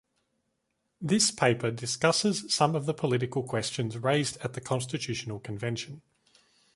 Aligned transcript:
This 0.99 1.29
paper 1.29 1.69
discusses 1.69 2.51
some 2.51 2.73
of 2.75 2.87
the 2.87 2.93
political 2.95 3.43
questions 3.43 3.95
raised 3.99 4.37
at 4.37 4.53
the 4.53 4.59
constitutional 4.61 5.39
convention. 5.39 6.01